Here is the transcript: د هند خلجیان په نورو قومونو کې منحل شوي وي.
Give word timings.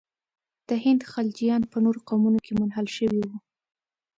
د 0.67 0.71
هند 0.83 1.01
خلجیان 1.11 1.61
په 1.71 1.77
نورو 1.83 1.99
قومونو 2.09 2.39
کې 2.45 2.53
منحل 2.59 2.87
شوي 2.97 3.19
وي. 3.27 3.35